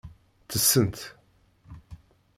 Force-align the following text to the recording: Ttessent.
Ttessent. 0.41 0.97